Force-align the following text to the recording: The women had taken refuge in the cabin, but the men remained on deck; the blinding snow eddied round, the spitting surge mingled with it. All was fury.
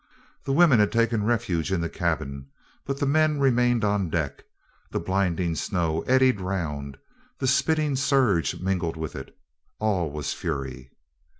The 0.45 0.51
women 0.51 0.79
had 0.79 0.91
taken 0.91 1.25
refuge 1.25 1.71
in 1.71 1.79
the 1.81 1.87
cabin, 1.87 2.47
but 2.87 2.97
the 2.97 3.05
men 3.05 3.39
remained 3.39 3.83
on 3.85 4.09
deck; 4.09 4.43
the 4.89 4.99
blinding 4.99 5.53
snow 5.53 6.01
eddied 6.07 6.41
round, 6.41 6.97
the 7.37 7.45
spitting 7.45 7.95
surge 7.95 8.59
mingled 8.59 8.97
with 8.97 9.15
it. 9.15 9.37
All 9.77 10.09
was 10.09 10.33
fury. 10.33 10.89